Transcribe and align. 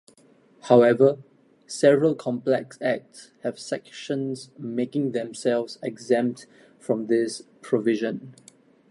However, 0.61 1.19
several 1.67 2.15
complex 2.15 2.75
acts 2.81 3.29
have 3.43 3.59
sections 3.59 4.49
making 4.57 5.11
themselves 5.11 5.77
exempt 5.83 6.47
from 6.79 7.05
this 7.05 7.43
provision. 7.61 8.33